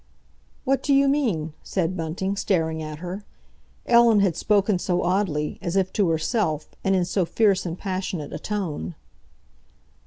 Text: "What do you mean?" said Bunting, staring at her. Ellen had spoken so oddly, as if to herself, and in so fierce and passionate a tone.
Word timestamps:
"What 0.63 0.81
do 0.81 0.95
you 0.95 1.07
mean?" 1.07 1.53
said 1.61 1.95
Bunting, 1.95 2.35
staring 2.35 2.81
at 2.81 2.97
her. 2.97 3.23
Ellen 3.85 4.19
had 4.21 4.35
spoken 4.35 4.79
so 4.79 5.03
oddly, 5.03 5.59
as 5.61 5.75
if 5.75 5.93
to 5.93 6.09
herself, 6.09 6.67
and 6.83 6.95
in 6.95 7.05
so 7.05 7.23
fierce 7.23 7.67
and 7.67 7.77
passionate 7.77 8.33
a 8.33 8.39
tone. 8.39 8.95